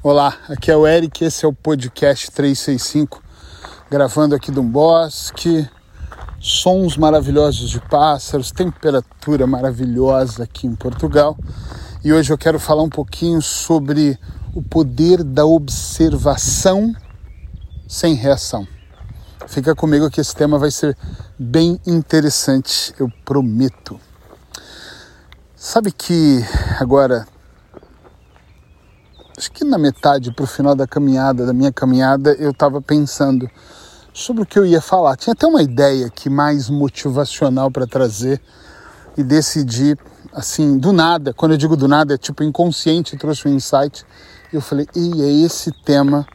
Olá, 0.00 0.38
aqui 0.48 0.70
é 0.70 0.76
o 0.76 0.86
Eric, 0.86 1.24
esse 1.24 1.44
é 1.44 1.48
o 1.48 1.52
podcast 1.52 2.30
365, 2.30 3.20
gravando 3.90 4.32
aqui 4.32 4.52
de 4.52 4.60
um 4.60 4.70
bosque, 4.70 5.68
sons 6.38 6.96
maravilhosos 6.96 7.68
de 7.68 7.80
pássaros, 7.80 8.52
temperatura 8.52 9.44
maravilhosa 9.44 10.44
aqui 10.44 10.68
em 10.68 10.76
Portugal. 10.76 11.36
E 12.04 12.12
hoje 12.12 12.32
eu 12.32 12.38
quero 12.38 12.60
falar 12.60 12.84
um 12.84 12.88
pouquinho 12.88 13.42
sobre 13.42 14.16
o 14.54 14.62
poder 14.62 15.24
da 15.24 15.44
observação 15.44 16.94
sem 17.88 18.14
reação. 18.14 18.68
Fica 19.48 19.74
comigo 19.74 20.08
que 20.08 20.20
esse 20.20 20.32
tema 20.32 20.60
vai 20.60 20.70
ser 20.70 20.96
bem 21.36 21.80
interessante, 21.84 22.94
eu 23.00 23.10
prometo. 23.24 23.98
Sabe 25.56 25.90
que 25.90 26.38
agora 26.78 27.26
acho 29.38 29.52
que 29.52 29.64
na 29.64 29.78
metade 29.78 30.32
para 30.32 30.42
o 30.42 30.46
final 30.46 30.74
da 30.74 30.84
caminhada, 30.84 31.46
da 31.46 31.52
minha 31.52 31.72
caminhada, 31.72 32.32
eu 32.40 32.50
estava 32.50 32.82
pensando 32.82 33.48
sobre 34.12 34.42
o 34.42 34.46
que 34.46 34.58
eu 34.58 34.66
ia 34.66 34.80
falar. 34.80 35.16
Tinha 35.16 35.32
até 35.32 35.46
uma 35.46 35.62
ideia 35.62 36.10
que 36.10 36.28
mais 36.28 36.68
motivacional 36.68 37.70
para 37.70 37.86
trazer 37.86 38.40
e 39.16 39.22
decidi 39.22 39.96
assim, 40.32 40.76
do 40.76 40.92
nada. 40.92 41.32
Quando 41.32 41.52
eu 41.52 41.58
digo 41.58 41.76
do 41.76 41.86
nada, 41.86 42.14
é 42.14 42.18
tipo 42.18 42.42
inconsciente, 42.42 43.16
trouxe 43.16 43.46
um 43.46 43.54
insight. 43.54 44.04
E 44.52 44.56
eu 44.56 44.60
falei, 44.60 44.88
e 44.94 45.22
é 45.22 45.30
esse 45.46 45.70
tema 45.84 46.26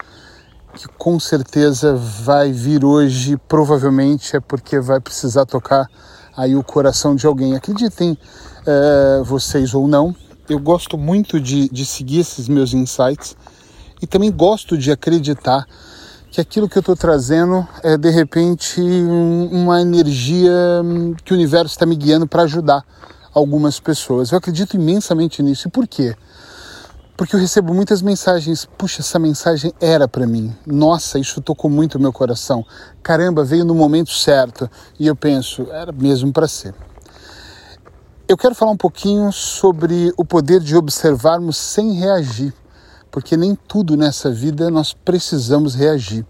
que 0.73 0.87
com 0.97 1.19
certeza 1.19 1.93
vai 1.95 2.53
vir 2.53 2.85
hoje, 2.85 3.37
provavelmente 3.49 4.35
é 4.35 4.39
porque 4.39 4.79
vai 4.79 5.01
precisar 5.01 5.45
tocar 5.45 5.87
aí 6.37 6.55
o 6.55 6.63
coração 6.63 7.15
de 7.15 7.27
alguém. 7.27 7.53
Acreditem 7.53 8.17
é, 8.65 9.21
vocês 9.23 9.73
ou 9.73 9.89
não, 9.89 10.15
eu 10.49 10.59
gosto 10.59 10.97
muito 10.97 11.39
de, 11.39 11.69
de 11.69 11.85
seguir 11.85 12.19
esses 12.19 12.47
meus 12.47 12.73
insights 12.73 13.35
e 14.01 14.07
também 14.07 14.31
gosto 14.31 14.77
de 14.77 14.91
acreditar 14.91 15.65
que 16.29 16.41
aquilo 16.41 16.67
que 16.67 16.77
eu 16.77 16.81
estou 16.81 16.95
trazendo 16.95 17.65
é 17.83 17.95
de 17.95 18.09
repente 18.09 18.81
uma 18.81 19.79
energia 19.81 20.51
que 21.23 21.31
o 21.31 21.35
universo 21.35 21.73
está 21.73 21.85
me 21.85 21.95
guiando 21.95 22.27
para 22.27 22.43
ajudar 22.43 22.83
algumas 23.33 23.79
pessoas. 23.79 24.31
Eu 24.31 24.37
acredito 24.37 24.75
imensamente 24.75 25.41
nisso. 25.41 25.67
E 25.67 25.71
por 25.71 25.87
quê? 25.87 26.15
Porque 27.15 27.35
eu 27.35 27.39
recebo 27.39 27.73
muitas 27.73 28.01
mensagens. 28.01 28.67
Puxa, 28.77 29.01
essa 29.01 29.19
mensagem 29.19 29.73
era 29.79 30.07
para 30.07 30.25
mim. 30.25 30.53
Nossa, 30.65 31.19
isso 31.19 31.39
tocou 31.39 31.69
muito 31.69 31.95
o 31.95 32.01
meu 32.01 32.11
coração. 32.11 32.65
Caramba, 33.01 33.43
veio 33.43 33.63
no 33.63 33.75
momento 33.75 34.11
certo. 34.11 34.69
E 34.99 35.07
eu 35.07 35.15
penso, 35.15 35.67
era 35.71 35.91
mesmo 35.91 36.33
para 36.33 36.47
ser. 36.47 36.73
Eu 38.25 38.37
quero 38.37 38.55
falar 38.55 38.71
um 38.71 38.77
pouquinho 38.77 39.33
sobre 39.33 40.13
o 40.15 40.23
poder 40.23 40.61
de 40.61 40.77
observarmos 40.77 41.57
sem 41.57 41.91
reagir, 41.91 42.53
porque 43.11 43.35
nem 43.35 43.53
tudo 43.53 43.97
nessa 43.97 44.31
vida 44.31 44.71
nós 44.71 44.93
precisamos 44.93 45.75
reagir. 45.75 46.25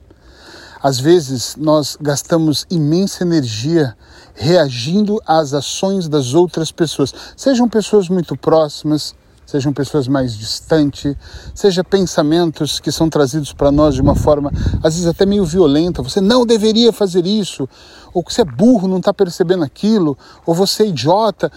Às 0.81 0.99
vezes 0.99 1.55
nós 1.55 1.95
gastamos 2.01 2.65
imensa 2.67 3.23
energia 3.23 3.95
reagindo 4.33 5.21
às 5.23 5.53
ações 5.53 6.09
das 6.09 6.33
outras 6.33 6.71
pessoas, 6.71 7.13
sejam 7.37 7.69
pessoas 7.69 8.09
muito 8.09 8.35
próximas, 8.35 9.13
sejam 9.45 9.71
pessoas 9.71 10.07
mais 10.07 10.35
distantes, 10.35 11.15
seja 11.53 11.83
pensamentos 11.83 12.79
que 12.79 12.91
são 12.91 13.07
trazidos 13.07 13.53
para 13.53 13.71
nós 13.71 13.93
de 13.93 14.01
uma 14.01 14.15
forma, 14.15 14.51
às 14.81 14.95
vezes 14.95 15.05
até 15.05 15.27
meio 15.27 15.45
violenta. 15.45 16.01
Você 16.01 16.19
não 16.19 16.43
deveria 16.43 16.91
fazer 16.91 17.27
isso, 17.27 17.69
ou 18.11 18.25
você 18.27 18.41
é 18.41 18.45
burro, 18.45 18.87
não 18.87 18.97
está 18.97 19.13
percebendo 19.13 19.63
aquilo, 19.63 20.17
ou 20.43 20.55
você 20.55 20.83
é 20.83 20.87
idiota 20.87 21.51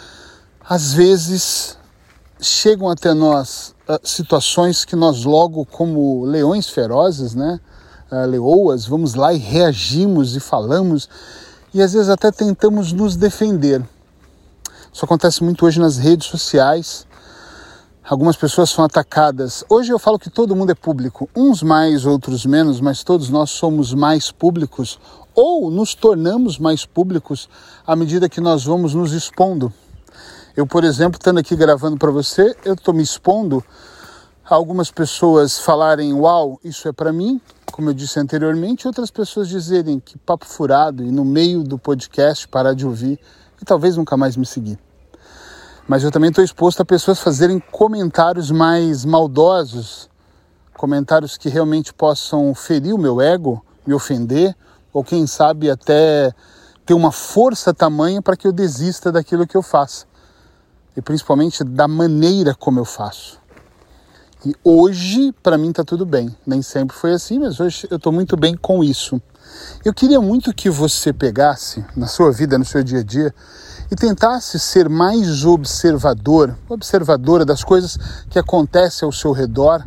às 0.68 0.92
vezes 0.92 1.78
chegam 2.40 2.88
até 2.88 3.14
nós 3.14 3.74
uh, 3.88 4.00
situações 4.02 4.84
que 4.84 4.96
nós 4.96 5.24
logo 5.24 5.64
como 5.64 6.24
leões 6.24 6.68
ferozes, 6.68 7.36
né, 7.36 7.60
uh, 8.10 8.26
leoas, 8.26 8.84
vamos 8.84 9.14
lá 9.14 9.32
e 9.32 9.38
reagimos 9.38 10.34
e 10.34 10.40
falamos 10.40 11.08
e 11.72 11.80
às 11.80 11.92
vezes 11.92 12.08
até 12.08 12.32
tentamos 12.32 12.92
nos 12.92 13.14
defender. 13.14 13.80
Isso 14.92 15.04
acontece 15.04 15.44
muito 15.44 15.64
hoje 15.64 15.78
nas 15.78 15.98
redes 15.98 16.26
sociais. 16.26 17.06
Algumas 18.02 18.34
pessoas 18.36 18.70
são 18.70 18.84
atacadas. 18.84 19.62
Hoje 19.68 19.92
eu 19.92 19.98
falo 19.98 20.18
que 20.18 20.30
todo 20.30 20.56
mundo 20.56 20.70
é 20.70 20.74
público, 20.74 21.28
uns 21.36 21.62
mais, 21.62 22.06
outros 22.06 22.46
menos, 22.46 22.80
mas 22.80 23.04
todos 23.04 23.28
nós 23.28 23.50
somos 23.50 23.92
mais 23.92 24.32
públicos 24.32 24.98
ou 25.34 25.70
nos 25.70 25.94
tornamos 25.94 26.58
mais 26.58 26.86
públicos 26.86 27.48
à 27.86 27.94
medida 27.94 28.28
que 28.28 28.40
nós 28.40 28.64
vamos 28.64 28.94
nos 28.94 29.12
expondo. 29.12 29.72
Eu, 30.56 30.66
por 30.66 30.84
exemplo, 30.84 31.18
estando 31.20 31.38
aqui 31.38 31.54
gravando 31.54 31.98
para 31.98 32.10
você, 32.10 32.56
eu 32.64 32.72
estou 32.72 32.94
me 32.94 33.02
expondo 33.02 33.62
a 34.42 34.54
algumas 34.54 34.90
pessoas 34.90 35.58
falarem, 35.58 36.14
uau, 36.14 36.58
isso 36.64 36.88
é 36.88 36.92
para 36.92 37.12
mim, 37.12 37.38
como 37.70 37.90
eu 37.90 37.92
disse 37.92 38.18
anteriormente, 38.18 38.86
outras 38.86 39.10
pessoas 39.10 39.50
dizerem 39.50 40.00
que 40.00 40.16
papo 40.16 40.46
furado 40.46 41.04
e 41.04 41.12
no 41.12 41.26
meio 41.26 41.62
do 41.62 41.78
podcast 41.78 42.48
parar 42.48 42.72
de 42.72 42.86
ouvir 42.86 43.20
e 43.60 43.66
talvez 43.66 43.98
nunca 43.98 44.16
mais 44.16 44.34
me 44.34 44.46
seguir. 44.46 44.78
Mas 45.86 46.02
eu 46.02 46.10
também 46.10 46.30
estou 46.30 46.42
exposto 46.42 46.80
a 46.80 46.86
pessoas 46.86 47.20
fazerem 47.20 47.60
comentários 47.70 48.50
mais 48.50 49.04
maldosos, 49.04 50.08
comentários 50.72 51.36
que 51.36 51.50
realmente 51.50 51.92
possam 51.92 52.54
ferir 52.54 52.94
o 52.94 52.98
meu 52.98 53.20
ego, 53.20 53.62
me 53.86 53.92
ofender, 53.92 54.56
ou 54.90 55.04
quem 55.04 55.26
sabe 55.26 55.68
até 55.68 56.32
ter 56.86 56.94
uma 56.94 57.12
força 57.12 57.74
tamanha 57.74 58.22
para 58.22 58.38
que 58.38 58.46
eu 58.46 58.52
desista 58.52 59.12
daquilo 59.12 59.46
que 59.46 59.54
eu 59.54 59.62
faço 59.62 60.06
e 60.96 61.02
principalmente 61.02 61.62
da 61.62 61.86
maneira 61.86 62.54
como 62.54 62.80
eu 62.80 62.84
faço. 62.84 63.38
E 64.44 64.54
hoje, 64.62 65.32
para 65.42 65.58
mim, 65.58 65.70
está 65.70 65.82
tudo 65.82 66.06
bem. 66.06 66.34
Nem 66.46 66.62
sempre 66.62 66.96
foi 66.96 67.12
assim, 67.12 67.38
mas 67.38 67.58
hoje 67.58 67.86
eu 67.90 67.96
estou 67.96 68.12
muito 68.12 68.36
bem 68.36 68.56
com 68.56 68.82
isso. 68.82 69.20
Eu 69.84 69.92
queria 69.92 70.20
muito 70.20 70.52
que 70.52 70.70
você 70.70 71.12
pegasse 71.12 71.84
na 71.96 72.06
sua 72.06 72.30
vida, 72.30 72.58
no 72.58 72.64
seu 72.64 72.82
dia 72.82 73.00
a 73.00 73.02
dia, 73.02 73.34
e 73.90 73.96
tentasse 73.96 74.58
ser 74.58 74.88
mais 74.88 75.44
observador, 75.44 76.56
observadora 76.68 77.44
das 77.44 77.62
coisas 77.62 77.96
que 78.28 78.38
acontecem 78.38 79.06
ao 79.06 79.12
seu 79.12 79.32
redor 79.32 79.84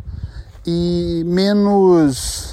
e 0.66 1.22
menos 1.26 2.49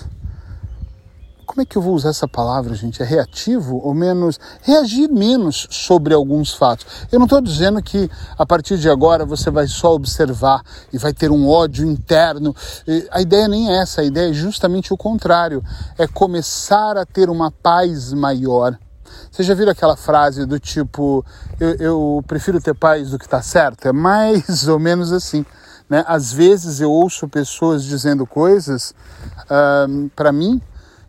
como 1.57 1.63
é 1.63 1.65
que 1.65 1.75
eu 1.75 1.81
vou 1.81 1.95
usar 1.95 2.09
essa 2.09 2.27
palavra, 2.27 2.75
gente? 2.75 3.01
É 3.01 3.05
reativo 3.05 3.77
ou 3.83 3.91
menos. 3.91 4.39
reagir 4.61 5.09
menos 5.09 5.65
sobre 5.71 6.13
alguns 6.13 6.53
fatos. 6.53 6.85
Eu 7.11 7.17
não 7.17 7.25
estou 7.25 7.41
dizendo 7.41 7.81
que 7.81 8.07
a 8.37 8.45
partir 8.45 8.77
de 8.77 8.87
agora 8.87 9.25
você 9.25 9.49
vai 9.49 9.65
só 9.65 9.95
observar 9.95 10.61
e 10.93 10.99
vai 10.99 11.11
ter 11.13 11.31
um 11.31 11.49
ódio 11.49 11.83
interno. 11.83 12.55
A 13.09 13.19
ideia 13.21 13.47
nem 13.47 13.71
é 13.71 13.81
essa, 13.81 14.01
a 14.01 14.03
ideia 14.03 14.29
é 14.29 14.33
justamente 14.33 14.93
o 14.93 14.97
contrário. 14.97 15.63
É 15.97 16.05
começar 16.05 16.95
a 16.95 17.07
ter 17.07 17.27
uma 17.27 17.49
paz 17.49 18.13
maior. 18.13 18.77
Você 19.31 19.41
já 19.41 19.55
viu 19.55 19.67
aquela 19.67 19.97
frase 19.97 20.45
do 20.45 20.59
tipo: 20.59 21.25
eu, 21.59 21.73
eu 21.77 22.23
prefiro 22.27 22.61
ter 22.61 22.75
paz 22.75 23.09
do 23.09 23.17
que 23.17 23.25
estar 23.25 23.37
tá 23.37 23.43
certo? 23.43 23.87
É 23.87 23.91
mais 23.91 24.67
ou 24.69 24.77
menos 24.77 25.11
assim. 25.11 25.43
Né? 25.89 26.05
Às 26.07 26.31
vezes 26.31 26.81
eu 26.81 26.91
ouço 26.91 27.27
pessoas 27.27 27.83
dizendo 27.83 28.27
coisas 28.27 28.93
uh, 29.49 30.07
para 30.15 30.31
mim 30.31 30.61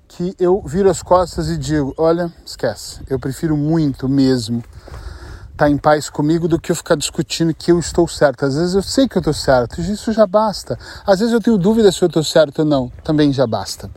que 0.08 0.34
eu 0.40 0.62
viro 0.64 0.90
as 0.90 1.02
costas 1.02 1.50
e 1.50 1.58
digo: 1.58 1.94
olha, 1.98 2.32
esquece, 2.44 3.00
eu 3.08 3.20
prefiro 3.20 3.56
muito 3.56 4.08
mesmo 4.08 4.64
estar 5.52 5.66
tá 5.66 5.70
em 5.70 5.76
paz 5.76 6.08
comigo 6.08 6.48
do 6.48 6.58
que 6.58 6.72
eu 6.72 6.76
ficar 6.76 6.96
discutindo 6.96 7.52
que 7.54 7.70
eu 7.70 7.78
estou 7.78 8.08
certo. 8.08 8.46
Às 8.46 8.54
vezes 8.54 8.74
eu 8.74 8.82
sei 8.82 9.06
que 9.06 9.18
eu 9.18 9.20
estou 9.20 9.34
certo, 9.34 9.80
isso 9.80 10.12
já 10.12 10.26
basta. 10.26 10.78
Às 11.06 11.18
vezes 11.18 11.34
eu 11.34 11.40
tenho 11.40 11.58
dúvida 11.58 11.92
se 11.92 12.02
eu 12.02 12.06
estou 12.06 12.24
certo 12.24 12.60
ou 12.60 12.64
não, 12.64 12.90
também 13.04 13.32
já 13.32 13.46
basta. 13.46 13.90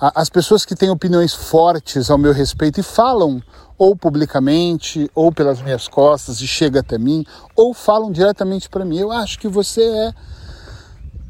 As 0.00 0.28
pessoas 0.28 0.64
que 0.64 0.74
têm 0.74 0.90
opiniões 0.90 1.32
fortes 1.32 2.10
ao 2.10 2.18
meu 2.18 2.32
respeito 2.32 2.80
e 2.80 2.82
falam 2.82 3.40
ou 3.78 3.96
publicamente, 3.96 5.10
ou 5.14 5.32
pelas 5.32 5.60
minhas 5.60 5.88
costas 5.88 6.40
e 6.40 6.46
chega 6.46 6.80
até 6.80 6.98
mim, 6.98 7.24
ou 7.54 7.74
falam 7.74 8.10
diretamente 8.10 8.68
para 8.68 8.84
mim: 8.84 8.98
eu 8.98 9.12
acho 9.12 9.38
que 9.38 9.48
você 9.48 9.82
é 9.82 10.12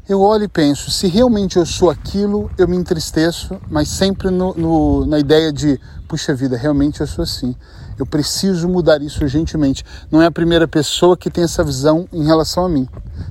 eu 0.07 0.19
olho 0.19 0.43
e 0.43 0.47
penso, 0.49 0.91
se 0.91 1.07
realmente 1.07 1.55
eu 1.55 1.65
sou 1.65 1.89
aquilo, 1.89 2.51
eu 2.57 2.67
me 2.67 2.75
entristeço, 2.75 3.57
mas 3.69 3.87
sempre 3.87 4.29
no, 4.29 4.53
no, 4.53 5.05
na 5.05 5.17
ideia 5.17 5.51
de, 5.51 5.79
puxa 6.09 6.35
vida, 6.35 6.57
realmente 6.57 6.99
eu 6.99 7.07
sou 7.07 7.23
assim. 7.23 7.55
Eu 7.97 8.05
preciso 8.05 8.67
mudar 8.67 9.01
isso 9.01 9.23
urgentemente. 9.23 9.85
Não 10.11 10.21
é 10.21 10.25
a 10.25 10.31
primeira 10.31 10.67
pessoa 10.67 11.15
que 11.15 11.29
tem 11.29 11.45
essa 11.45 11.63
visão 11.63 12.05
em 12.11 12.25
relação 12.25 12.65
a 12.65 12.69
mim. 12.69 12.87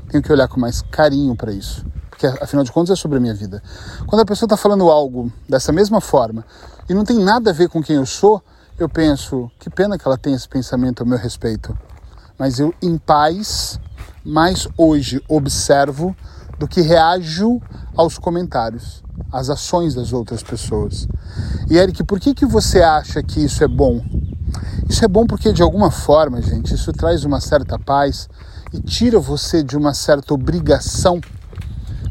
Tenho 0.08 0.22
que 0.22 0.32
olhar 0.32 0.48
com 0.48 0.58
mais 0.58 0.80
carinho 0.80 1.36
para 1.36 1.52
isso, 1.52 1.84
porque 2.08 2.26
afinal 2.26 2.64
de 2.64 2.72
contas 2.72 2.98
é 2.98 3.00
sobre 3.00 3.18
a 3.18 3.20
minha 3.20 3.34
vida. 3.34 3.62
Quando 4.06 4.22
a 4.22 4.24
pessoa 4.24 4.46
está 4.46 4.56
falando 4.56 4.88
algo 4.90 5.30
dessa 5.46 5.72
mesma 5.72 6.00
forma 6.00 6.42
e 6.88 6.94
não 6.94 7.04
tem 7.04 7.18
nada 7.18 7.50
a 7.50 7.52
ver 7.52 7.68
com 7.68 7.82
quem 7.82 7.96
eu 7.96 8.06
sou, 8.06 8.42
eu 8.78 8.88
penso, 8.88 9.50
que 9.58 9.68
pena 9.68 9.98
que 9.98 10.08
ela 10.08 10.16
tem 10.16 10.32
esse 10.32 10.48
pensamento 10.48 11.02
a 11.02 11.06
meu 11.06 11.18
respeito. 11.18 11.76
Mas 12.38 12.58
eu, 12.58 12.74
em 12.80 12.96
paz, 12.96 13.78
mais 14.24 14.66
hoje 14.78 15.22
observo 15.28 16.16
do 16.62 16.68
que 16.68 16.80
reajo 16.80 17.60
aos 17.96 18.18
comentários, 18.18 19.02
às 19.32 19.50
ações 19.50 19.96
das 19.96 20.12
outras 20.12 20.44
pessoas. 20.44 21.08
E 21.68 21.76
Eric, 21.76 22.04
por 22.04 22.20
que, 22.20 22.32
que 22.32 22.46
você 22.46 22.80
acha 22.80 23.20
que 23.20 23.44
isso 23.44 23.64
é 23.64 23.66
bom? 23.66 24.00
Isso 24.88 25.04
é 25.04 25.08
bom 25.08 25.26
porque, 25.26 25.52
de 25.52 25.60
alguma 25.60 25.90
forma, 25.90 26.40
gente, 26.40 26.72
isso 26.72 26.92
traz 26.92 27.24
uma 27.24 27.40
certa 27.40 27.80
paz 27.80 28.28
e 28.72 28.80
tira 28.80 29.18
você 29.18 29.60
de 29.60 29.76
uma 29.76 29.92
certa 29.92 30.34
obrigação 30.34 31.20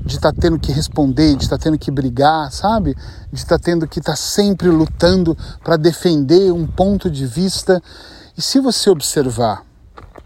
de 0.06 0.16
estar 0.16 0.34
tá 0.34 0.38
tendo 0.42 0.60
que 0.60 0.74
responder, 0.74 1.38
de 1.38 1.44
estar 1.44 1.58
tá 1.58 1.64
tendo 1.64 1.80
que 1.80 1.90
brigar, 1.90 2.52
sabe? 2.52 2.94
De 3.32 3.40
estar 3.40 3.58
tá 3.58 3.64
tendo 3.64 3.88
que 3.88 4.00
estar 4.00 4.12
tá 4.12 4.18
sempre 4.18 4.68
lutando 4.68 5.38
para 5.64 5.78
defender 5.78 6.52
um 6.52 6.68
ponto 6.68 7.10
de 7.10 7.26
vista. 7.26 7.82
E 8.38 8.42
se 8.42 8.60
você 8.60 8.90
observar 8.90 9.64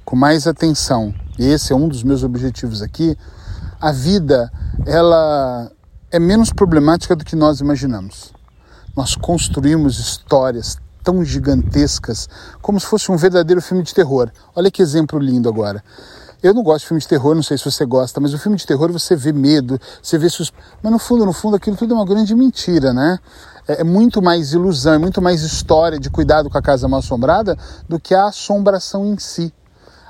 com 0.04 0.16
mais 0.16 0.48
atenção, 0.48 1.14
e 1.38 1.46
esse 1.46 1.72
é 1.72 1.76
um 1.76 1.88
dos 1.88 2.02
meus 2.02 2.24
objetivos 2.24 2.82
aqui, 2.82 3.16
a 3.80 3.92
vida 3.92 4.52
ela 4.86 5.72
é 6.12 6.20
menos 6.20 6.52
problemática 6.52 7.16
do 7.16 7.26
que 7.26 7.36
nós 7.36 7.60
imaginamos. 7.60 8.34
Nós 8.96 9.16
construímos 9.16 10.00
histórias 10.00 10.78
tão 11.04 11.24
gigantescas 11.24 12.28
como 12.62 12.80
se 12.80 12.88
fosse 12.88 13.12
um 13.12 13.18
verdadeiro 13.18 13.62
filme 13.62 13.84
de 13.84 13.94
terror. 13.94 14.32
Olha 14.56 14.72
que 14.72 14.82
exemplo 14.82 15.20
lindo 15.20 15.48
agora. 15.48 15.84
Eu 16.42 16.54
não 16.54 16.64
gosto 16.64 16.82
de 16.82 16.88
filme 16.88 17.02
de 17.02 17.08
terror, 17.08 17.34
não 17.34 17.44
sei 17.44 17.58
se 17.58 17.66
você 17.66 17.86
gosta, 17.86 18.20
mas 18.20 18.34
o 18.34 18.38
filme 18.38 18.58
de 18.58 18.66
terror 18.66 18.92
você 18.92 19.16
vê 19.16 19.34
medo, 19.34 19.80
você 20.02 20.18
vê 20.18 20.30
sus... 20.30 20.52
mas 20.82 20.92
no 20.92 21.00
fundo, 21.00 21.26
no 21.26 21.34
fundo, 21.34 21.56
aquilo 21.56 21.76
tudo 21.76 21.94
é 21.94 21.98
uma 21.98 22.06
grande 22.06 22.36
mentira, 22.36 22.94
né? 22.94 23.18
É, 23.68 23.82
é 23.82 23.84
muito 23.84 24.22
mais 24.22 24.54
ilusão, 24.54 24.94
é 24.94 24.98
muito 24.98 25.22
mais 25.22 25.42
história 25.42 26.00
de 26.00 26.10
cuidado 26.10 26.50
com 26.50 26.58
a 26.58 26.62
casa 26.62 26.88
mal 26.88 27.00
assombrada 27.00 27.58
do 27.90 28.00
que 28.00 28.14
a 28.14 28.28
assombração 28.28 29.06
em 29.06 29.18
si. 29.18 29.52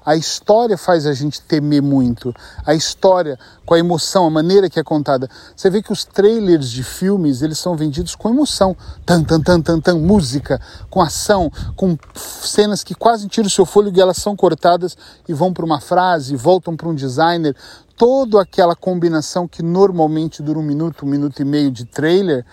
A 0.05 0.15
história 0.15 0.77
faz 0.77 1.07
a 1.07 1.13
gente 1.13 1.41
temer 1.41 1.81
muito. 1.81 2.31
A 2.63 2.75
história, 2.75 3.39
com 3.65 3.73
a 3.73 3.79
emoção, 3.79 4.27
a 4.27 4.29
maneira 4.29 4.69
que 4.69 4.79
é 4.79 4.83
contada. 4.83 5.27
Você 5.55 5.67
vê 5.67 5.81
que 5.81 5.91
os 5.91 6.05
trailers 6.05 6.69
de 6.69 6.83
filmes, 6.83 7.41
eles 7.41 7.57
são 7.57 7.75
vendidos 7.75 8.13
com 8.13 8.29
emoção. 8.29 8.77
Tan, 9.03 9.23
tan, 9.23 9.41
tan, 9.41 9.61
tan, 9.61 9.81
tan, 9.81 9.97
música, 9.97 10.61
com 10.91 11.01
ação, 11.01 11.51
com 11.75 11.97
cenas 12.13 12.83
que 12.83 12.93
quase 12.93 13.27
tiram 13.27 13.47
o 13.47 13.49
seu 13.49 13.65
fôlego 13.65 13.97
e 13.97 14.01
elas 14.01 14.17
são 14.17 14.35
cortadas 14.35 14.95
e 15.27 15.33
vão 15.33 15.51
para 15.51 15.65
uma 15.65 15.81
frase, 15.81 16.35
voltam 16.35 16.77
para 16.77 16.87
um 16.87 16.93
designer. 16.93 17.55
Toda 17.97 18.41
aquela 18.41 18.75
combinação 18.75 19.47
que 19.47 19.63
normalmente 19.63 20.43
dura 20.43 20.59
um 20.59 20.63
minuto, 20.63 21.05
um 21.05 21.09
minuto 21.09 21.41
e 21.41 21.45
meio 21.45 21.71
de 21.71 21.83
trailer, 21.85 22.45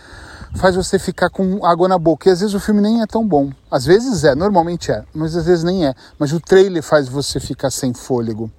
faz 0.57 0.77
você 0.77 0.99
ficar 0.99 1.31
com 1.31 1.65
água 1.65 1.89
na 1.89 1.99
boca. 1.99 2.29
E 2.29 2.33
às 2.33 2.41
vezes 2.41 2.55
o 2.55 2.61
filme 2.61 2.81
nem 2.81 3.03
é 3.03 3.07
tão 3.07 3.27
bom. 3.27 3.51
Às 3.71 3.85
vezes 3.85 4.25
é, 4.25 4.35
normalmente 4.35 4.91
é, 4.91 5.05
mas 5.15 5.37
às 5.37 5.47
vezes 5.47 5.65
nem 5.65 5.87
é. 5.87 5.95
Mas 6.19 6.33
o 6.33 6.41
trailer 6.41 6.83
faz 6.83 7.09
você 7.09 7.41
ficar 7.41 7.71
sem 7.71 7.93
fôlego. 7.93 8.51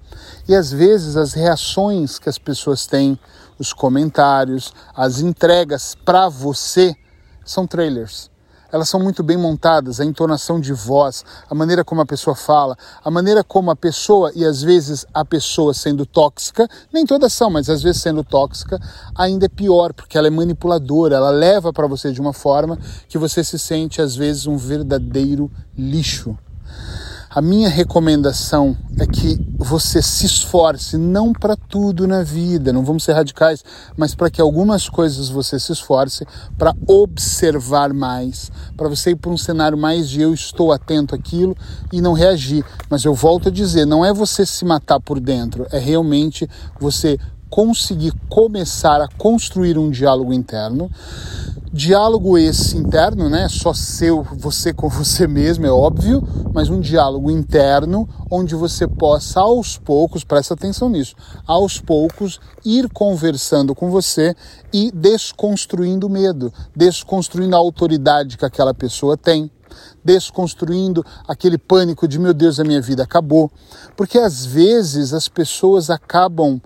E 0.48 0.54
às 0.54 0.72
vezes 0.72 1.16
as 1.16 1.32
reações 1.32 2.18
que 2.18 2.28
as 2.28 2.38
pessoas 2.38 2.86
têm, 2.86 3.18
os 3.58 3.72
comentários, 3.72 4.74
as 4.94 5.20
entregas 5.20 5.94
para 6.04 6.28
você 6.28 6.94
são 7.44 7.66
trailers 7.66 8.33
elas 8.74 8.88
são 8.88 8.98
muito 8.98 9.22
bem 9.22 9.36
montadas, 9.36 10.00
a 10.00 10.04
entonação 10.04 10.58
de 10.58 10.72
voz, 10.72 11.24
a 11.48 11.54
maneira 11.54 11.84
como 11.84 12.00
a 12.00 12.06
pessoa 12.06 12.34
fala, 12.34 12.76
a 13.04 13.08
maneira 13.08 13.44
como 13.44 13.70
a 13.70 13.76
pessoa, 13.76 14.32
e 14.34 14.44
às 14.44 14.62
vezes 14.62 15.06
a 15.14 15.24
pessoa 15.24 15.72
sendo 15.72 16.04
tóxica, 16.04 16.68
nem 16.92 17.06
todas 17.06 17.32
são, 17.32 17.48
mas 17.48 17.70
às 17.70 17.84
vezes 17.84 18.02
sendo 18.02 18.24
tóxica, 18.24 18.80
ainda 19.14 19.46
é 19.46 19.48
pior, 19.48 19.92
porque 19.92 20.18
ela 20.18 20.26
é 20.26 20.30
manipuladora, 20.30 21.14
ela 21.14 21.30
leva 21.30 21.72
para 21.72 21.86
você 21.86 22.10
de 22.10 22.20
uma 22.20 22.32
forma 22.32 22.76
que 23.08 23.16
você 23.16 23.44
se 23.44 23.60
sente 23.60 24.02
às 24.02 24.16
vezes 24.16 24.44
um 24.44 24.56
verdadeiro 24.56 25.48
lixo. 25.78 26.36
A 27.34 27.42
minha 27.42 27.68
recomendação 27.68 28.76
é 28.96 29.04
que 29.04 29.36
você 29.58 30.00
se 30.00 30.24
esforce, 30.24 30.96
não 30.96 31.32
para 31.32 31.56
tudo 31.56 32.06
na 32.06 32.22
vida, 32.22 32.72
não 32.72 32.84
vamos 32.84 33.02
ser 33.02 33.12
radicais, 33.12 33.64
mas 33.96 34.14
para 34.14 34.30
que 34.30 34.40
algumas 34.40 34.88
coisas 34.88 35.28
você 35.28 35.58
se 35.58 35.72
esforce 35.72 36.24
para 36.56 36.72
observar 36.86 37.92
mais, 37.92 38.52
para 38.76 38.88
você 38.88 39.10
ir 39.10 39.16
para 39.16 39.32
um 39.32 39.36
cenário 39.36 39.76
mais 39.76 40.08
de 40.08 40.20
eu 40.20 40.32
estou 40.32 40.70
atento 40.70 41.12
àquilo 41.12 41.56
e 41.92 42.00
não 42.00 42.12
reagir. 42.12 42.64
Mas 42.88 43.04
eu 43.04 43.14
volto 43.14 43.48
a 43.48 43.50
dizer, 43.50 43.84
não 43.84 44.04
é 44.04 44.12
você 44.12 44.46
se 44.46 44.64
matar 44.64 45.00
por 45.00 45.18
dentro, 45.18 45.66
é 45.72 45.78
realmente 45.80 46.48
você 46.78 47.18
conseguir 47.54 48.12
começar 48.28 49.00
a 49.00 49.06
construir 49.06 49.78
um 49.78 49.88
diálogo 49.88 50.32
interno 50.32 50.90
Diálogo 51.72 52.36
esse 52.36 52.76
interno, 52.76 53.28
né? 53.28 53.48
Só 53.48 53.72
seu, 53.72 54.22
você 54.22 54.72
com 54.72 54.88
você 54.88 55.26
mesmo, 55.26 55.66
é 55.66 55.70
óbvio, 55.70 56.22
mas 56.52 56.68
um 56.68 56.80
diálogo 56.80 57.32
interno 57.32 58.08
onde 58.30 58.54
você 58.54 58.86
possa 58.86 59.40
aos 59.40 59.76
poucos, 59.76 60.22
presta 60.22 60.54
atenção 60.54 60.88
nisso, 60.88 61.16
aos 61.44 61.80
poucos 61.80 62.40
ir 62.64 62.88
conversando 62.90 63.74
com 63.74 63.90
você 63.90 64.36
e 64.72 64.92
desconstruindo 64.92 66.06
o 66.06 66.10
medo, 66.10 66.52
desconstruindo 66.76 67.56
a 67.56 67.58
autoridade 67.58 68.38
que 68.38 68.44
aquela 68.44 68.72
pessoa 68.72 69.16
tem, 69.16 69.50
desconstruindo 70.04 71.04
aquele 71.26 71.58
pânico 71.58 72.06
de 72.06 72.20
meu 72.20 72.34
Deus, 72.34 72.60
a 72.60 72.64
minha 72.64 72.80
vida 72.80 73.02
acabou. 73.02 73.50
Porque 73.96 74.18
às 74.18 74.44
vezes 74.44 75.12
as 75.12 75.28
pessoas 75.28 75.90
acabam 75.90 76.60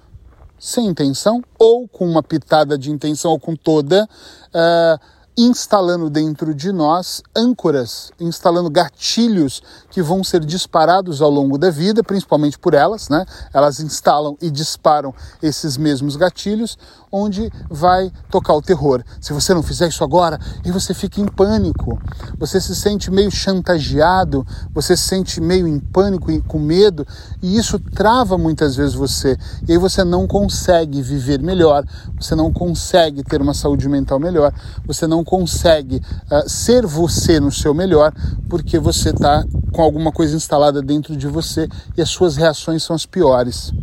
sem 0.58 0.87
intenção 0.87 1.43
ou 1.58 1.87
com 1.87 2.08
uma 2.08 2.22
pitada 2.22 2.76
de 2.76 2.90
intenção 2.90 3.31
ou 3.31 3.38
com 3.38 3.55
toda, 3.55 4.08
uh, 4.49 5.00
instalando 5.40 6.11
dentro 6.11 6.52
de 6.52 6.73
nós 6.73 7.23
âncoras, 7.35 8.11
instalando 8.19 8.69
gatilhos 8.69 9.62
que 9.88 10.02
vão 10.02 10.25
ser 10.25 10.44
disparados 10.44 11.23
ao 11.23 11.31
longo 11.31 11.56
da 11.56 11.70
vida, 11.70 12.02
principalmente 12.02 12.58
por 12.58 12.75
elas, 12.75 13.08
né? 13.08 13.25
Elas 13.55 13.79
instalam 13.79 14.37
e 14.43 14.50
disparam 14.50 15.14
esses 15.40 15.76
mesmos 15.76 16.17
gatilhos, 16.17 16.76
onde 17.12 17.52
vai 17.70 18.12
tocar 18.29 18.52
o 18.55 18.61
terror. 18.61 19.05
Se 19.20 19.32
você 19.32 19.55
não 19.55 19.62
fizer 19.62 19.87
isso 19.87 20.02
agora, 20.02 20.40
e 20.64 20.73
você 20.73 20.93
fica 20.93 21.20
em 21.20 21.26
pânico, 21.26 21.96
você 22.37 22.61
se 22.61 22.75
sente 22.75 23.08
meio 23.08 23.31
chantageado, 23.31 24.44
você 24.75 24.96
se 24.96 25.05
sente 25.05 25.41
meio 25.41 25.69
em 25.69 25.79
pânico 25.79 26.32
e 26.32 26.43
com 26.43 26.58
medo, 26.58 27.06
e 27.41 27.56
isso 27.56 27.79
trava 27.79 28.37
muitas 28.37 28.75
vezes 28.75 28.94
você. 28.94 29.38
E 29.69 29.73
aí 29.73 29.79
você 29.79 30.02
não 30.02 30.26
consegue 30.26 31.00
viver 31.00 31.41
melhor, 31.41 31.84
você 32.20 32.34
não 32.34 32.52
consegue 32.52 33.23
ter 33.23 33.41
uma 33.41 33.55
saúde 33.55 33.88
mental 33.88 34.19
melhor, 34.19 34.52
você 34.84 35.06
não 35.06 35.25
consegue 35.29 35.97
uh, 36.31 36.49
ser 36.49 36.87
você 36.87 37.39
no 37.39 37.53
seu 37.53 37.75
melhor, 37.75 38.15
porque 38.49 38.79
você 38.79 39.11
está 39.11 39.45
com 39.71 39.83
alguma 39.83 40.11
coisa 40.11 40.35
instalada 40.35 40.81
dentro 40.81 41.15
de 41.15 41.27
você 41.27 41.69
e 41.99 42.01
as 42.01 42.09
suas 42.09 42.37
reações 42.37 42.83
são 42.83 42.97
as 42.97 43.05
piores 43.05 43.75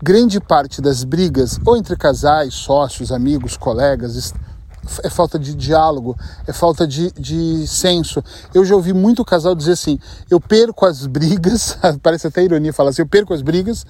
grande 0.00 0.40
parte 0.40 0.80
das 0.80 1.02
brigas, 1.02 1.58
ou 1.66 1.76
entre 1.76 1.96
casais, 1.96 2.54
sócios, 2.54 3.10
amigos, 3.10 3.56
colegas, 3.56 4.32
é 5.02 5.10
falta 5.10 5.38
de 5.38 5.54
diálogo, 5.54 6.16
é 6.46 6.52
falta 6.52 6.86
de, 6.86 7.10
de 7.12 7.66
senso. 7.66 8.22
Eu 8.54 8.64
já 8.64 8.74
ouvi 8.74 8.92
muito 8.92 9.24
casal 9.24 9.54
dizer 9.54 9.72
assim: 9.72 9.98
eu 10.30 10.40
perco 10.40 10.86
as 10.86 11.06
brigas, 11.06 11.76
parece 12.02 12.28
até 12.28 12.42
ironia 12.44 12.72
falar 12.72 12.90
assim, 12.90 13.02
eu 13.02 13.08
perco 13.08 13.34
as 13.34 13.42
brigas 13.42 13.84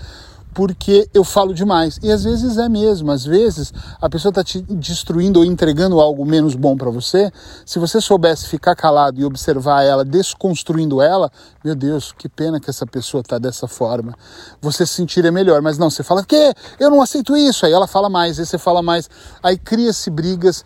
porque 0.54 1.08
eu 1.14 1.24
falo 1.24 1.54
demais. 1.54 1.98
E 2.02 2.10
às 2.10 2.24
vezes 2.24 2.58
é 2.58 2.68
mesmo, 2.68 3.10
às 3.10 3.24
vezes 3.24 3.72
a 4.00 4.08
pessoa 4.08 4.30
está 4.30 4.42
te 4.42 4.60
destruindo 4.60 5.40
ou 5.40 5.44
entregando 5.44 6.00
algo 6.00 6.24
menos 6.24 6.54
bom 6.54 6.76
para 6.76 6.90
você. 6.90 7.30
Se 7.64 7.78
você 7.78 8.00
soubesse 8.00 8.46
ficar 8.46 8.74
calado 8.74 9.20
e 9.20 9.24
observar 9.24 9.82
ela, 9.82 10.04
desconstruindo 10.04 11.00
ela, 11.00 11.30
meu 11.64 11.74
Deus, 11.74 12.12
que 12.12 12.28
pena 12.28 12.60
que 12.60 12.70
essa 12.70 12.86
pessoa 12.86 13.20
está 13.20 13.38
dessa 13.38 13.66
forma. 13.66 14.14
Você 14.60 14.86
se 14.86 14.94
sentiria 14.94 15.32
melhor, 15.32 15.62
mas 15.62 15.78
não, 15.78 15.90
você 15.90 16.02
fala 16.02 16.24
que 16.24 16.54
eu 16.78 16.90
não 16.90 17.02
aceito 17.02 17.36
isso, 17.36 17.66
aí 17.66 17.72
ela 17.72 17.86
fala 17.86 18.08
mais, 18.08 18.38
aí 18.38 18.46
você 18.46 18.58
fala 18.58 18.82
mais, 18.82 19.08
aí 19.42 19.56
cria-se 19.56 20.10
brigas. 20.10 20.64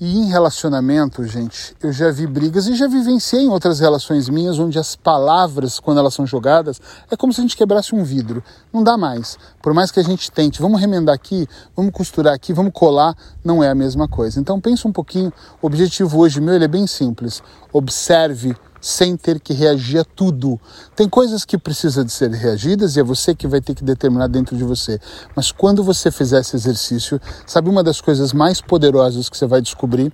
E 0.00 0.18
em 0.18 0.28
relacionamento, 0.28 1.24
gente, 1.24 1.72
eu 1.80 1.92
já 1.92 2.10
vi 2.10 2.26
brigas 2.26 2.66
e 2.66 2.74
já 2.74 2.88
vivenciei 2.88 3.42
em 3.42 3.48
outras 3.48 3.78
relações 3.78 4.28
minhas 4.28 4.58
onde 4.58 4.76
as 4.76 4.96
palavras, 4.96 5.78
quando 5.78 5.98
elas 5.98 6.12
são 6.12 6.26
jogadas, 6.26 6.80
é 7.08 7.16
como 7.16 7.32
se 7.32 7.40
a 7.40 7.42
gente 7.42 7.56
quebrasse 7.56 7.94
um 7.94 8.02
vidro. 8.02 8.42
Não 8.72 8.82
dá 8.82 8.98
mais. 8.98 9.38
Por 9.62 9.72
mais 9.72 9.92
que 9.92 10.00
a 10.00 10.02
gente 10.02 10.32
tente, 10.32 10.60
vamos 10.60 10.80
remendar 10.80 11.14
aqui, 11.14 11.46
vamos 11.76 11.92
costurar 11.92 12.34
aqui, 12.34 12.52
vamos 12.52 12.72
colar, 12.74 13.16
não 13.44 13.62
é 13.62 13.70
a 13.70 13.74
mesma 13.74 14.08
coisa. 14.08 14.40
Então 14.40 14.60
pensa 14.60 14.88
um 14.88 14.92
pouquinho. 14.92 15.32
O 15.62 15.66
objetivo 15.68 16.18
hoje 16.18 16.40
meu 16.40 16.54
ele 16.54 16.64
é 16.64 16.68
bem 16.68 16.88
simples. 16.88 17.40
Observe 17.72 18.56
sem 18.84 19.16
ter 19.16 19.40
que 19.40 19.54
reagir 19.54 19.98
a 19.98 20.04
tudo. 20.04 20.60
Tem 20.94 21.08
coisas 21.08 21.42
que 21.42 21.56
precisam 21.56 22.04
de 22.04 22.12
ser 22.12 22.30
reagidas 22.30 22.96
e 22.96 23.00
é 23.00 23.02
você 23.02 23.34
que 23.34 23.48
vai 23.48 23.58
ter 23.58 23.74
que 23.74 23.82
determinar 23.82 24.26
dentro 24.26 24.54
de 24.54 24.62
você. 24.62 25.00
Mas 25.34 25.50
quando 25.50 25.82
você 25.82 26.10
fizer 26.10 26.42
esse 26.42 26.54
exercício, 26.54 27.18
sabe 27.46 27.70
uma 27.70 27.82
das 27.82 28.02
coisas 28.02 28.34
mais 28.34 28.60
poderosas 28.60 29.30
que 29.30 29.38
você 29.38 29.46
vai 29.46 29.62
descobrir? 29.62 30.12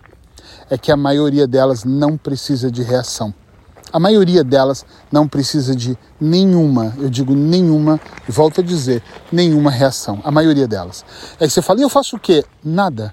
É 0.70 0.78
que 0.78 0.92
a 0.92 0.96
maioria 0.96 1.48
delas 1.48 1.82
não 1.82 2.16
precisa 2.16 2.70
de 2.70 2.84
reação. 2.84 3.34
A 3.92 3.98
maioria 3.98 4.44
delas 4.44 4.86
não 5.10 5.26
precisa 5.26 5.74
de 5.74 5.98
nenhuma, 6.20 6.94
eu 6.96 7.10
digo 7.10 7.34
nenhuma, 7.34 7.98
e 8.28 8.30
volto 8.30 8.60
a 8.60 8.64
dizer, 8.64 9.02
nenhuma 9.32 9.72
reação. 9.72 10.20
A 10.22 10.30
maioria 10.30 10.68
delas. 10.68 11.04
Aí 11.40 11.50
você 11.50 11.60
fala, 11.60 11.80
e 11.80 11.82
eu 11.82 11.88
faço 11.88 12.14
o 12.14 12.20
quê? 12.20 12.44
Nada. 12.62 13.12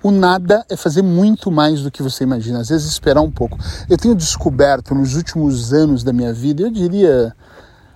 O 0.00 0.12
nada 0.12 0.64
é 0.68 0.76
fazer 0.76 1.02
muito 1.02 1.50
mais 1.50 1.82
do 1.82 1.90
que 1.90 2.02
você 2.02 2.22
imagina, 2.22 2.60
às 2.60 2.68
vezes 2.68 2.86
esperar 2.86 3.20
um 3.20 3.30
pouco. 3.30 3.58
Eu 3.90 3.96
tenho 3.96 4.14
descoberto 4.14 4.94
nos 4.94 5.16
últimos 5.16 5.72
anos 5.72 6.04
da 6.04 6.12
minha 6.12 6.32
vida, 6.32 6.62
eu 6.62 6.70
diria 6.70 7.34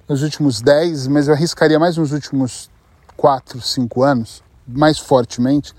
nos 0.09 0.23
últimos 0.23 0.61
10, 0.61 1.07
mas 1.07 1.29
eu 1.29 1.35
arriscaria 1.35 1.79
mais 1.79 1.97
nos 1.97 2.11
últimos 2.13 2.69
4, 3.17 3.61
5 3.61 4.03
anos, 4.03 4.43
mais 4.67 4.99
fortemente, 4.99 5.73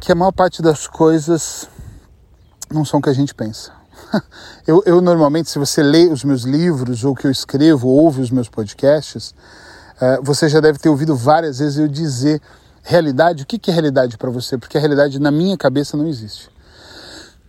que 0.00 0.10
a 0.10 0.14
maior 0.14 0.32
parte 0.32 0.60
das 0.60 0.88
coisas 0.88 1.68
não 2.68 2.84
são 2.84 2.98
o 2.98 3.02
que 3.02 3.10
a 3.10 3.14
gente 3.14 3.34
pensa. 3.34 3.70
Eu, 4.64 4.80
eu, 4.86 5.00
normalmente, 5.00 5.50
se 5.50 5.58
você 5.58 5.82
lê 5.82 6.06
os 6.06 6.22
meus 6.22 6.42
livros, 6.42 7.04
ou 7.04 7.16
que 7.16 7.26
eu 7.26 7.30
escrevo, 7.32 7.88
ou 7.88 8.04
ouve 8.04 8.20
os 8.20 8.30
meus 8.30 8.48
podcasts, 8.48 9.34
uh, 9.96 10.22
você 10.22 10.48
já 10.48 10.60
deve 10.60 10.78
ter 10.78 10.88
ouvido 10.88 11.16
várias 11.16 11.58
vezes 11.58 11.78
eu 11.78 11.88
dizer 11.88 12.40
realidade, 12.82 13.44
o 13.44 13.46
que 13.46 13.70
é 13.70 13.72
realidade 13.72 14.18
para 14.18 14.30
você? 14.30 14.58
Porque 14.58 14.76
a 14.76 14.80
realidade 14.80 15.18
na 15.18 15.30
minha 15.30 15.56
cabeça 15.56 15.96
não 15.96 16.06
existe. 16.06 16.50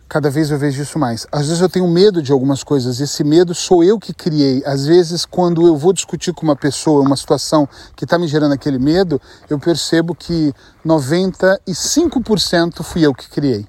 Cada 0.08 0.30
vez 0.30 0.52
eu 0.52 0.60
vejo 0.60 0.80
isso 0.80 1.00
mais. 1.00 1.26
Às 1.32 1.48
vezes 1.48 1.60
eu 1.60 1.68
tenho 1.68 1.88
medo 1.88 2.22
de 2.22 2.32
algumas 2.32 2.64
coisas, 2.64 3.00
esse 3.00 3.24
medo 3.24 3.56
sou 3.56 3.84
eu 3.84 3.98
que 3.98 4.14
criei. 4.14 4.62
Às 4.64 4.86
vezes, 4.86 5.26
quando 5.26 5.66
eu 5.66 5.76
vou 5.76 5.92
discutir 5.92 6.32
com 6.34 6.44
uma 6.44 6.56
pessoa, 6.56 7.02
uma 7.02 7.16
situação 7.16 7.68
que 7.96 8.04
está 8.04 8.20
me 8.20 8.28
gerando 8.28 8.52
aquele 8.52 8.78
medo, 8.78 9.20
eu 9.50 9.58
percebo 9.58 10.14
que 10.14 10.54
95% 10.86 12.84
fui 12.84 13.04
eu 13.04 13.14
que 13.14 13.28
criei. 13.28 13.66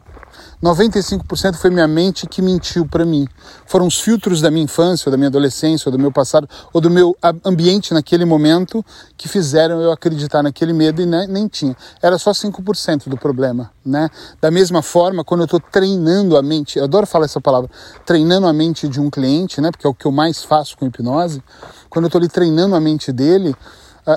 95% 0.62 1.54
foi 1.54 1.70
minha 1.70 1.86
mente 1.86 2.26
que 2.26 2.40
mentiu 2.40 2.86
para 2.86 3.04
mim. 3.04 3.26
Foram 3.66 3.86
os 3.86 4.00
filtros 4.00 4.40
da 4.40 4.50
minha 4.50 4.64
infância, 4.64 5.08
ou 5.08 5.10
da 5.10 5.16
minha 5.16 5.28
adolescência, 5.28 5.88
ou 5.88 5.92
do 5.92 5.98
meu 5.98 6.12
passado, 6.12 6.48
ou 6.72 6.80
do 6.80 6.90
meu 6.90 7.16
ambiente 7.44 7.92
naquele 7.92 8.24
momento 8.24 8.84
que 9.16 9.28
fizeram 9.28 9.80
eu 9.80 9.92
acreditar 9.92 10.42
naquele 10.42 10.72
medo 10.72 11.02
e 11.02 11.06
nem, 11.06 11.48
tinha. 11.48 11.76
Era 12.02 12.18
só 12.18 12.32
5% 12.32 13.08
do 13.08 13.16
problema, 13.16 13.70
né? 13.84 14.08
Da 14.40 14.50
mesma 14.50 14.82
forma, 14.82 15.24
quando 15.24 15.40
eu 15.40 15.46
estou 15.46 15.60
treinando 15.60 16.36
a 16.36 16.42
mente, 16.42 16.78
eu 16.78 16.84
adoro 16.84 17.06
falar 17.06 17.26
essa 17.26 17.40
palavra, 17.40 17.70
treinando 18.04 18.46
a 18.46 18.52
mente 18.52 18.88
de 18.88 19.00
um 19.00 19.10
cliente, 19.10 19.60
né? 19.60 19.70
Porque 19.70 19.86
é 19.86 19.90
o 19.90 19.94
que 19.94 20.06
eu 20.06 20.12
mais 20.12 20.42
faço 20.42 20.76
com 20.76 20.86
hipnose. 20.86 21.42
Quando 21.90 22.04
eu 22.04 22.08
estou 22.08 22.18
ali 22.18 22.28
treinando 22.28 22.74
a 22.74 22.80
mente 22.80 23.12
dele, 23.12 23.54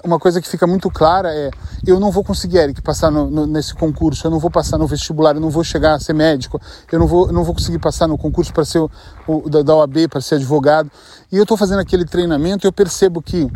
uma 0.03 0.19
coisa 0.19 0.41
que 0.41 0.47
fica 0.47 0.67
muito 0.67 0.89
clara 0.89 1.33
é 1.33 1.49
eu 1.85 1.99
não 1.99 2.11
vou 2.11 2.23
conseguir, 2.23 2.57
Eric, 2.57 2.81
passar 2.81 3.09
no, 3.09 3.29
no, 3.29 3.47
nesse 3.47 3.73
concurso, 3.73 4.27
eu 4.27 4.31
não 4.31 4.39
vou 4.39 4.51
passar 4.51 4.77
no 4.77 4.85
vestibular, 4.85 5.35
eu 5.35 5.41
não 5.41 5.49
vou 5.49 5.63
chegar 5.63 5.93
a 5.93 5.99
ser 5.99 6.13
médico, 6.13 6.59
eu 6.91 6.99
não 6.99 7.07
vou, 7.07 7.31
não 7.31 7.43
vou 7.43 7.53
conseguir 7.53 7.79
passar 7.79 8.07
no 8.07 8.17
concurso 8.17 8.53
para 8.53 8.65
ser 8.65 8.79
o, 8.79 8.89
o, 9.27 9.49
da, 9.49 9.61
da 9.61 9.75
OAB, 9.75 10.09
para 10.09 10.19
ser 10.19 10.35
advogado. 10.35 10.91
E 11.31 11.37
eu 11.37 11.43
estou 11.43 11.55
fazendo 11.55 11.79
aquele 11.79 12.05
treinamento 12.05 12.65
e 12.65 12.67
eu 12.67 12.73
percebo 12.73 13.21
que 13.21 13.47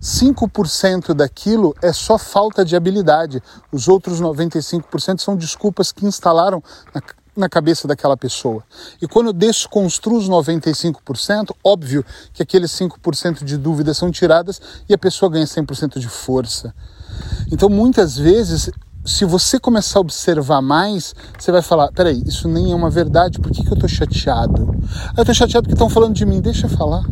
5% 0.00 1.12
daquilo 1.14 1.74
é 1.82 1.92
só 1.92 2.16
falta 2.18 2.64
de 2.64 2.74
habilidade. 2.74 3.42
Os 3.70 3.88
outros 3.88 4.20
95% 4.20 5.20
são 5.20 5.36
desculpas 5.36 5.92
que 5.92 6.06
instalaram 6.06 6.62
na, 6.94 7.02
na 7.36 7.48
cabeça 7.48 7.86
daquela 7.86 8.16
pessoa. 8.16 8.62
E 9.00 9.06
quando 9.06 9.28
eu 9.28 9.32
desconstruo 9.32 10.18
os 10.18 10.28
95%, 10.28 11.54
óbvio 11.64 12.04
que 12.32 12.42
aqueles 12.42 12.70
5% 12.72 13.44
de 13.44 13.56
dúvidas 13.56 13.96
são 13.96 14.10
tiradas 14.10 14.60
e 14.88 14.94
a 14.94 14.98
pessoa 14.98 15.30
ganha 15.30 15.44
100% 15.44 15.98
de 15.98 16.08
força. 16.08 16.74
Então, 17.50 17.68
muitas 17.68 18.16
vezes, 18.16 18.70
se 19.04 19.24
você 19.24 19.58
começar 19.58 19.98
a 19.98 20.02
observar 20.02 20.60
mais, 20.60 21.14
você 21.38 21.50
vai 21.50 21.62
falar: 21.62 21.90
peraí, 21.92 22.22
isso 22.26 22.48
nem 22.48 22.72
é 22.72 22.74
uma 22.74 22.90
verdade, 22.90 23.38
por 23.40 23.50
que, 23.50 23.62
que 23.62 23.70
eu 23.70 23.74
estou 23.74 23.88
chateado? 23.88 24.74
Ah, 25.08 25.14
eu 25.18 25.22
estou 25.22 25.34
chateado 25.34 25.64
porque 25.64 25.74
estão 25.74 25.88
falando 25.88 26.14
de 26.14 26.26
mim, 26.26 26.40
deixa 26.40 26.66
eu 26.66 26.70
falar. 26.70 27.04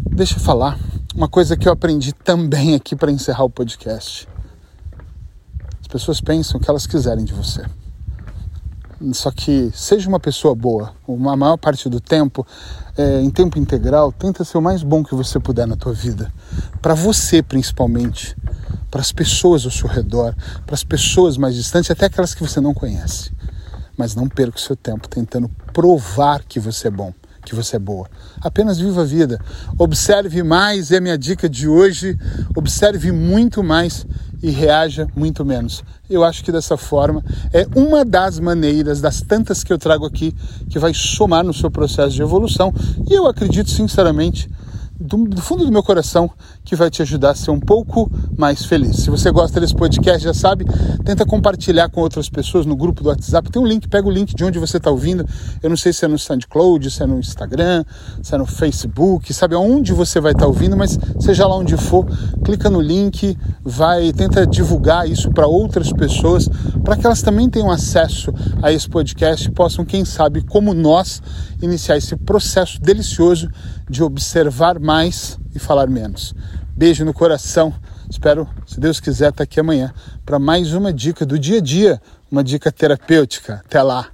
Deixa 0.00 0.36
eu 0.36 0.40
falar. 0.40 0.78
Uma 1.14 1.28
coisa 1.28 1.56
que 1.56 1.66
eu 1.68 1.72
aprendi 1.72 2.12
também 2.12 2.74
aqui 2.74 2.94
para 2.94 3.10
encerrar 3.10 3.44
o 3.44 3.50
podcast. 3.50 4.28
As 5.80 5.88
pessoas 5.88 6.20
pensam 6.20 6.60
o 6.60 6.62
que 6.62 6.70
elas 6.70 6.86
quiserem 6.86 7.24
de 7.24 7.32
você. 7.32 7.64
Só 9.12 9.30
que 9.30 9.70
seja 9.74 10.08
uma 10.08 10.20
pessoa 10.20 10.54
boa, 10.54 10.92
uma 11.08 11.34
maior 11.34 11.56
parte 11.56 11.88
do 11.88 12.00
tempo, 12.00 12.46
é, 12.96 13.20
em 13.22 13.30
tempo 13.30 13.58
integral, 13.58 14.12
tenta 14.12 14.44
ser 14.44 14.58
o 14.58 14.62
mais 14.62 14.82
bom 14.82 15.02
que 15.02 15.14
você 15.14 15.40
puder 15.40 15.66
na 15.66 15.76
tua 15.76 15.92
vida. 15.94 16.32
Para 16.82 16.92
você 16.92 17.42
principalmente, 17.42 18.36
para 18.90 19.00
as 19.00 19.10
pessoas 19.10 19.64
ao 19.64 19.70
seu 19.70 19.88
redor, 19.88 20.34
para 20.66 20.74
as 20.74 20.84
pessoas 20.84 21.38
mais 21.38 21.54
distantes, 21.54 21.90
até 21.90 22.06
aquelas 22.06 22.34
que 22.34 22.42
você 22.42 22.60
não 22.60 22.74
conhece. 22.74 23.32
Mas 23.96 24.14
não 24.14 24.28
perca 24.28 24.58
o 24.58 24.60
seu 24.60 24.76
tempo 24.76 25.08
tentando 25.08 25.48
provar 25.72 26.44
que 26.44 26.60
você 26.60 26.88
é 26.88 26.90
bom 26.90 27.12
que 27.50 27.56
você 27.56 27.76
é 27.76 27.78
boa. 27.80 28.08
Apenas 28.40 28.78
viva 28.78 29.02
a 29.02 29.04
vida. 29.04 29.40
Observe 29.76 30.40
mais, 30.44 30.92
é 30.92 30.98
a 30.98 31.00
minha 31.00 31.18
dica 31.18 31.48
de 31.48 31.68
hoje. 31.68 32.16
Observe 32.54 33.10
muito 33.10 33.60
mais 33.60 34.06
e 34.40 34.50
reaja 34.50 35.08
muito 35.16 35.44
menos. 35.44 35.82
Eu 36.08 36.22
acho 36.22 36.44
que 36.44 36.52
dessa 36.52 36.76
forma 36.76 37.24
é 37.52 37.66
uma 37.74 38.04
das 38.04 38.38
maneiras, 38.38 39.00
das 39.00 39.20
tantas 39.20 39.64
que 39.64 39.72
eu 39.72 39.78
trago 39.78 40.06
aqui, 40.06 40.32
que 40.68 40.78
vai 40.78 40.94
somar 40.94 41.44
no 41.44 41.52
seu 41.52 41.70
processo 41.70 42.14
de 42.14 42.22
evolução. 42.22 42.72
E 43.08 43.12
eu 43.12 43.26
acredito 43.26 43.68
sinceramente 43.68 44.48
do, 45.00 45.24
do, 45.24 45.40
fundo 45.40 45.64
do 45.64 45.72
meu 45.72 45.82
coração 45.82 46.30
que 46.62 46.76
vai 46.76 46.90
te 46.90 47.00
ajudar 47.00 47.30
a 47.30 47.34
ser 47.34 47.50
um 47.50 47.58
pouco 47.58 48.10
mais 48.36 48.64
feliz. 48.66 48.96
Se 48.96 49.08
você 49.08 49.30
gosta 49.30 49.58
desse 49.58 49.74
podcast, 49.74 50.22
já 50.22 50.34
sabe, 50.34 50.66
tenta 51.04 51.24
compartilhar 51.24 51.88
com 51.88 52.02
outras 52.02 52.28
pessoas 52.28 52.66
no 52.66 52.76
grupo 52.76 53.02
do 53.02 53.08
WhatsApp. 53.08 53.50
Tem 53.50 53.60
um 53.60 53.66
link, 53.66 53.88
pega 53.88 54.06
o 54.06 54.10
link 54.10 54.34
de 54.34 54.44
onde 54.44 54.58
você 54.58 54.76
está 54.76 54.90
ouvindo. 54.90 55.26
Eu 55.62 55.70
não 55.70 55.76
sei 55.76 55.92
se 55.92 56.04
é 56.04 56.08
no 56.08 56.18
SoundCloud, 56.18 56.90
se 56.90 57.02
é 57.02 57.06
no 57.06 57.18
Instagram, 57.18 57.84
se 58.22 58.34
é 58.34 58.38
no 58.38 58.44
Facebook, 58.44 59.32
sabe 59.32 59.54
aonde 59.54 59.94
você 59.94 60.20
vai 60.20 60.32
estar 60.32 60.44
tá 60.44 60.48
ouvindo, 60.48 60.76
mas 60.76 60.98
seja 61.18 61.46
lá 61.46 61.56
onde 61.56 61.76
for, 61.76 62.06
clica 62.44 62.68
no 62.68 62.80
link, 62.80 63.36
vai, 63.64 64.12
tenta 64.12 64.46
divulgar 64.46 65.08
isso 65.08 65.30
para 65.30 65.46
outras 65.46 65.92
pessoas, 65.92 66.48
para 66.84 66.96
que 66.96 67.06
elas 67.06 67.22
também 67.22 67.48
tenham 67.48 67.70
acesso 67.70 68.32
a 68.62 68.70
esse 68.70 68.88
podcast 68.88 69.48
e 69.48 69.50
possam, 69.50 69.84
quem 69.84 70.04
sabe, 70.04 70.42
como 70.42 70.74
nós, 70.74 71.22
iniciar 71.62 71.96
esse 71.96 72.16
processo 72.16 72.80
delicioso 72.80 73.48
de 73.90 74.02
observar 74.02 74.78
mais 74.78 75.36
e 75.54 75.58
falar 75.58 75.88
menos. 75.88 76.32
Beijo 76.76 77.04
no 77.04 77.12
coração. 77.12 77.74
Espero, 78.08 78.48
se 78.64 78.78
Deus 78.78 79.00
quiser, 79.00 79.30
estar 79.30 79.38
tá 79.38 79.44
aqui 79.44 79.58
amanhã 79.58 79.92
para 80.24 80.38
mais 80.38 80.72
uma 80.72 80.92
dica 80.92 81.26
do 81.26 81.38
dia 81.38 81.58
a 81.58 81.60
dia, 81.60 82.00
uma 82.30 82.42
dica 82.42 82.70
terapêutica. 82.70 83.62
Até 83.66 83.82
lá! 83.82 84.08